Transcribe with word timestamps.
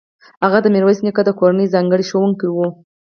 هغه 0.43 0.57
د 0.63 0.67
میرویس 0.73 0.99
نیکه 1.05 1.21
د 1.25 1.29
کورنۍ 1.39 1.67
ځانګړی 1.73 2.03
ښوونکی 2.09 2.47
و. 2.51 2.57